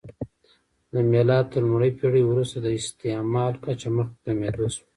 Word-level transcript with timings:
د 0.93 0.95
میلاد 1.11 1.45
تر 1.53 1.61
لومړۍ 1.67 1.91
پېړۍ 1.99 2.23
وروسته 2.27 2.57
د 2.61 2.67
استعمل 2.79 3.53
کچه 3.63 3.89
مخ 3.95 4.07
په 4.13 4.19
کمېدو 4.25 4.65
شوه 4.73 4.85